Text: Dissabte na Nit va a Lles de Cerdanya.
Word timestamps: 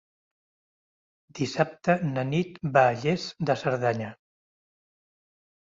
Dissabte 1.41 1.97
na 2.15 2.23
Nit 2.31 2.57
va 2.79 2.83
a 2.89 2.97
Lles 3.05 3.29
de 3.51 3.57
Cerdanya. 3.65 4.11